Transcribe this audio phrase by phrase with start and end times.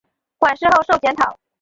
[0.39, 1.37] 馆试后授检讨。